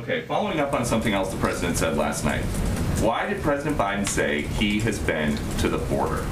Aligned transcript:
Okay, 0.00 0.22
following 0.22 0.60
up 0.60 0.72
on 0.72 0.86
something 0.86 1.12
else 1.12 1.30
the 1.30 1.36
president 1.36 1.76
said 1.76 1.94
last 1.94 2.24
night. 2.24 2.40
Why 3.02 3.28
did 3.28 3.42
President 3.42 3.76
Biden 3.76 4.08
say 4.08 4.40
he 4.42 4.80
has 4.80 4.98
been 4.98 5.36
to 5.58 5.68
the 5.68 5.76
border? 5.76 6.24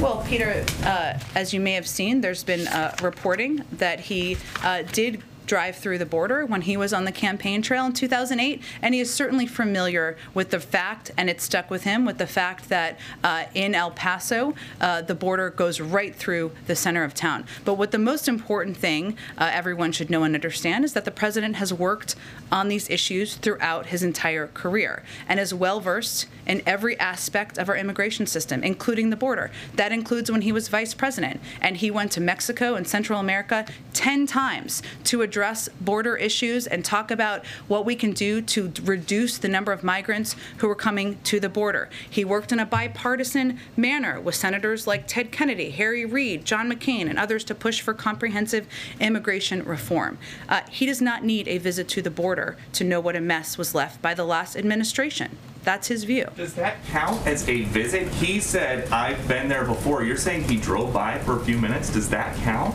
Well, 0.00 0.24
Peter, 0.26 0.64
uh, 0.82 1.16
as 1.36 1.54
you 1.54 1.60
may 1.60 1.74
have 1.74 1.86
seen, 1.86 2.20
there's 2.20 2.42
been 2.42 2.66
uh, 2.66 2.96
reporting 3.00 3.64
that 3.74 4.00
he 4.00 4.36
uh, 4.64 4.82
did 4.90 5.22
drive 5.46 5.76
through 5.76 5.98
the 5.98 6.06
border 6.06 6.46
when 6.46 6.62
he 6.62 6.76
was 6.76 6.92
on 6.92 7.04
the 7.04 7.12
campaign 7.12 7.62
trail 7.62 7.86
in 7.86 7.92
2008, 7.92 8.62
and 8.80 8.94
he 8.94 9.00
is 9.00 9.12
certainly 9.12 9.46
familiar 9.46 10.16
with 10.34 10.50
the 10.50 10.60
fact, 10.60 11.10
and 11.16 11.28
it 11.28 11.40
stuck 11.40 11.70
with 11.70 11.84
him, 11.84 12.04
with 12.04 12.18
the 12.18 12.26
fact 12.26 12.68
that 12.68 12.98
uh, 13.24 13.44
in 13.54 13.74
El 13.74 13.90
Paso, 13.90 14.54
uh, 14.80 15.02
the 15.02 15.14
border 15.14 15.50
goes 15.50 15.80
right 15.80 16.14
through 16.14 16.52
the 16.66 16.76
center 16.76 17.04
of 17.04 17.14
town. 17.14 17.44
But 17.64 17.74
what 17.74 17.90
the 17.90 17.98
most 17.98 18.28
important 18.28 18.76
thing 18.76 19.16
uh, 19.38 19.50
everyone 19.52 19.92
should 19.92 20.10
know 20.10 20.24
and 20.24 20.34
understand 20.34 20.84
is 20.84 20.92
that 20.94 21.04
the 21.04 21.10
president 21.10 21.56
has 21.56 21.72
worked 21.72 22.16
on 22.50 22.68
these 22.68 22.88
issues 22.90 23.36
throughout 23.36 23.86
his 23.86 24.02
entire 24.02 24.46
career 24.48 25.02
and 25.28 25.40
is 25.40 25.54
well 25.54 25.80
versed 25.80 26.26
in 26.46 26.62
every 26.66 26.98
aspect 26.98 27.58
of 27.58 27.68
our 27.68 27.76
immigration 27.76 28.26
system, 28.26 28.62
including 28.62 29.10
the 29.10 29.16
border. 29.16 29.50
That 29.74 29.92
includes 29.92 30.30
when 30.30 30.42
he 30.42 30.52
was 30.52 30.68
vice 30.68 30.94
president 30.94 31.40
and 31.60 31.76
he 31.76 31.90
went 31.90 32.12
to 32.12 32.20
Mexico 32.20 32.74
and 32.74 32.86
Central 32.86 33.20
America 33.20 33.66
10 33.94 34.26
times 34.26 34.82
to 35.04 35.22
address 35.22 35.31
border 35.80 36.16
issues 36.16 36.66
and 36.66 36.84
talk 36.84 37.10
about 37.10 37.44
what 37.68 37.84
we 37.84 37.94
can 37.94 38.12
do 38.12 38.40
to 38.42 38.72
reduce 38.84 39.38
the 39.38 39.48
number 39.48 39.72
of 39.72 39.82
migrants 39.82 40.36
who 40.58 40.68
are 40.68 40.74
coming 40.74 41.18
to 41.24 41.40
the 41.40 41.48
border. 41.48 41.88
He 42.08 42.24
worked 42.24 42.52
in 42.52 42.58
a 42.58 42.66
bipartisan 42.66 43.58
manner 43.76 44.20
with 44.20 44.34
senators 44.34 44.86
like 44.86 45.06
Ted 45.06 45.32
Kennedy, 45.32 45.70
Harry 45.70 46.04
Reid, 46.04 46.44
John 46.44 46.70
McCain, 46.70 47.08
and 47.08 47.18
others 47.18 47.44
to 47.44 47.54
push 47.54 47.80
for 47.80 47.94
comprehensive 47.94 48.66
immigration 49.00 49.62
reform. 49.64 50.18
Uh, 50.48 50.60
he 50.70 50.86
does 50.86 51.00
not 51.00 51.24
need 51.24 51.48
a 51.48 51.58
visit 51.58 51.88
to 51.88 52.02
the 52.02 52.10
border 52.10 52.56
to 52.72 52.84
know 52.84 53.00
what 53.00 53.16
a 53.16 53.20
mess 53.20 53.58
was 53.58 53.74
left 53.74 54.02
by 54.02 54.14
the 54.14 54.24
last 54.24 54.56
administration. 54.56 55.38
That's 55.64 55.86
his 55.86 56.04
view. 56.04 56.26
Does 56.36 56.54
that 56.54 56.84
count 56.86 57.24
as 57.24 57.48
a 57.48 57.62
visit? 57.62 58.08
He 58.08 58.40
said, 58.40 58.90
I've 58.90 59.28
been 59.28 59.48
there 59.48 59.64
before. 59.64 60.02
You're 60.02 60.16
saying 60.16 60.48
he 60.48 60.56
drove 60.56 60.92
by 60.92 61.18
for 61.20 61.36
a 61.36 61.40
few 61.44 61.56
minutes. 61.56 61.90
Does 61.90 62.08
that 62.10 62.34
count? 62.38 62.74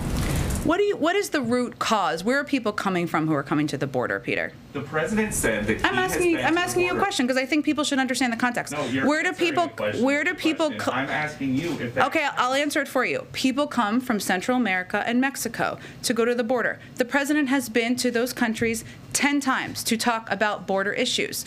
What 0.68 0.80
do 0.80 0.84
you? 0.84 0.98
What 0.98 1.16
is 1.16 1.30
the 1.30 1.40
root 1.40 1.80
cause? 1.80 2.26
Where 2.26 2.38
are 2.40 2.44
people 2.44 2.74
coming 2.74 3.08
from 3.08 3.26
who 3.26 3.34
are 3.34 3.42
coming 3.42 3.68
to 3.68 3.78
the 3.78 3.88
border, 3.88 4.20
Peter? 4.20 4.52
The 4.74 4.82
president 4.82 5.34
said 5.34 5.66
that 5.68 5.86
I'm 5.86 5.94
he 5.94 6.00
has 6.02 6.12
asking. 6.12 6.36
been 6.36 6.46
I'm 6.46 6.58
asking 6.58 6.86
you 6.86 6.94
a 6.94 7.00
question 7.00 7.26
because 7.26 7.42
I 7.42 7.46
think 7.46 7.64
people 7.64 7.86
should 7.86 8.00
understand 8.00 8.34
the 8.34 8.38
context. 8.38 8.74
No, 8.74 8.84
you're 8.88 9.08
where 9.08 9.24
do 9.24 9.32
people? 9.32 9.70
question 9.70 10.04
Where 10.04 10.26
do 10.26 10.34
people? 10.34 10.72
co- 10.72 10.92
I'm 10.92 11.10
asking 11.10 11.56
you 11.56 11.72
if 11.80 11.94
that. 11.96 12.08
Okay, 12.08 12.28
I'll 12.36 12.52
answer 12.54 12.82
it 12.82 12.90
for 12.90 13.06
you. 13.06 13.26
People 13.32 13.66
come 13.66 14.02
from 14.02 14.20
Central 14.20 14.58
America 14.58 15.04
and 15.08 15.22
Mexico 15.22 15.80
to 16.04 16.14
go 16.14 16.26
to 16.26 16.36
the 16.36 16.44
border. 16.44 16.80
The 16.96 17.06
president 17.06 17.48
has 17.48 17.70
been 17.70 17.96
to 17.96 18.12
those 18.12 18.34
countries 18.34 18.84
10 19.14 19.40
times 19.40 19.86
to 19.86 19.96
talk 19.96 20.30
about 20.30 20.68
border 20.68 20.92
issues. 20.92 21.46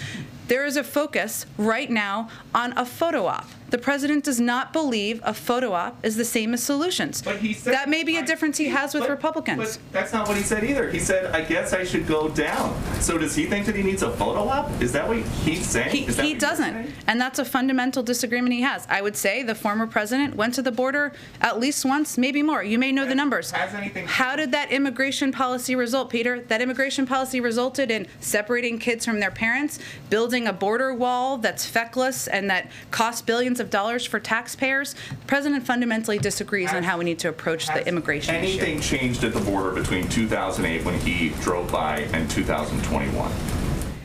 There 0.49 0.65
is 0.65 0.79
a 0.79 0.83
focus 0.83 1.45
right 1.59 1.91
now 1.91 2.31
on 2.55 2.73
a 2.79 2.87
photo 2.87 3.27
op. 3.27 3.47
The 3.71 3.79
president 3.79 4.25
does 4.25 4.41
not 4.41 4.73
believe 4.73 5.21
a 5.25 5.33
photo 5.33 5.73
op 5.73 6.05
is 6.05 6.17
the 6.17 6.25
same 6.25 6.55
as 6.55 6.63
solutions. 6.63 7.23
But 7.23 7.37
he 7.37 7.53
said 7.53 7.73
that 7.73 7.89
may 7.89 8.03
be 8.03 8.17
a 8.17 8.25
difference 8.25 8.59
he 8.59 8.69
has 8.69 8.95
with 8.95 9.05
but- 9.05 9.11
Republicans. 9.11 9.77
But 9.79 9.93
that's 9.93 10.13
not 10.13 10.27
what 10.29 10.37
he 10.37 10.43
said 10.43 10.65
either. 10.65 10.91
He 10.91 10.99
said, 10.99 11.27
"I 11.35 11.43
guess 11.43 11.73
I 11.73 11.85
should 11.85 12.07
go 12.07 12.29
down." 12.29 12.77
So 13.01 13.17
does 13.17 13.35
he 13.37 13.47
think 13.47 13.67
that 13.67 13.77
he 13.77 13.83
needs 13.83 14.03
a 14.03 14.11
photo 14.11 14.49
op? 14.49 14.83
Is 14.83 14.93
that 14.93 15.07
what 15.07 15.19
he's 15.45 15.65
saying? 15.67 15.91
He, 15.91 16.07
Is 16.07 16.17
that 16.17 16.25
he 16.25 16.35
doesn't. 16.35 16.73
saying? 16.73 16.93
And 17.07 17.21
that's 17.21 17.39
a 17.39 17.45
fundamental 17.45 18.03
disagreement 18.03 18.53
he 18.55 18.63
has. 18.63 18.87
I 18.91 19.03
would 19.03 19.17
say 19.17 19.43
the 19.45 19.55
former 19.55 19.87
president 19.87 20.35
went 20.35 20.55
to 20.55 20.63
the 20.63 20.73
border 20.73 21.13
at 21.41 21.61
least 21.61 21.85
once, 21.85 22.19
maybe 22.19 22.43
more. 22.43 22.63
You 22.65 22.79
may 22.79 22.91
know 22.93 23.07
the 23.07 23.15
numbers. 23.15 23.53
has 23.53 23.75
anything- 23.75 24.07
How 24.07 24.35
did 24.37 24.51
that 24.53 24.71
immigration 24.73 25.31
policy 25.33 25.77
result, 25.77 26.11
Peter? 26.11 26.41
That 26.49 26.61
immigration 26.61 27.07
policy 27.07 27.41
resulted 27.41 27.91
in 27.91 28.07
separating 28.21 28.79
kids 28.79 29.05
from 29.05 29.21
their 29.21 29.31
parents, 29.31 29.79
building 30.09 30.47
a 30.49 30.53
border 30.53 30.93
wall 30.93 31.37
that's 31.39 31.65
feckless 31.67 32.27
and 32.27 32.51
that 32.51 32.69
costs 32.91 33.23
billions 33.23 33.60
of 33.61 33.71
dollars 33.71 34.05
for 34.05 34.19
taxpayers. 34.19 34.95
The 35.11 35.27
president 35.27 35.65
fundamentally 35.65 36.19
disagrees 36.19 36.73
on 36.73 36.83
how 36.83 36.99
we 36.99 37.05
need 37.05 37.19
to 37.21 37.29
approach 37.29 37.67
the 37.67 37.73
Has 37.73 37.87
immigration 37.87 38.35
issue. 38.35 38.61
Anything 38.61 38.81
changed 38.81 39.25
at 39.25 39.33
the 39.33 39.41
border 39.41 39.71
between 39.71 40.09
2008 40.09 40.85
when 40.85 40.99
he 41.01 41.31
drove 41.41 41.71
by 41.71 42.01
and 42.13 42.29
2021? 42.31 43.31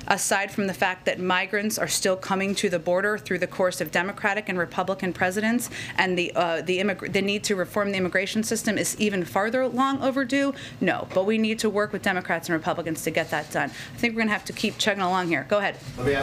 aside 0.08 0.52
from 0.52 0.68
the 0.68 0.74
fact 0.74 1.06
that 1.06 1.20
migrants 1.20 1.78
are 1.78 1.88
still 1.88 2.16
coming 2.16 2.54
to 2.56 2.70
the 2.70 2.80
border 2.80 3.18
through 3.18 3.40
the 3.40 3.48
course 3.48 3.82
of 3.82 3.92
Democratic 3.92 4.50
and 4.50 4.58
Republican 4.58 5.14
presidents, 5.14 5.70
and 5.98 6.18
the 6.18 6.32
uh, 6.36 6.62
the, 6.62 6.80
immig- 6.80 7.12
the 7.12 7.22
need 7.22 7.44
to 7.44 7.56
reform 7.56 7.92
the 7.92 7.98
immigration 7.98 8.44
system 8.44 8.78
is 8.78 9.00
even 9.00 9.24
farther 9.24 9.68
long 9.68 10.02
overdue. 10.02 10.54
No, 10.82 11.08
but 11.14 11.26
we 11.26 11.38
need 11.38 11.60
to 11.60 11.70
work 11.70 11.94
with 11.94 12.02
Democrats 12.02 12.50
and 12.50 12.54
Republicans 12.54 13.04
to 13.04 13.12
get 13.12 13.30
that 13.32 13.52
done. 13.52 13.70
I 13.70 13.98
think 13.98 14.14
we're 14.14 14.20
going 14.20 14.28
to 14.28 14.34
have 14.34 14.46
to 14.46 14.54
keep 14.54 14.78
chugging 14.78 15.04
along 15.04 15.28
here. 15.28 15.46
Go 15.50 15.58
ahead. 15.58 15.78
Let 15.98 16.06
me 16.08 16.14